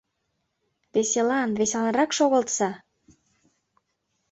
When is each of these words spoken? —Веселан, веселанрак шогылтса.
—Веселан, 0.93 1.49
веселанрак 1.59 2.11
шогылтса. 2.17 2.69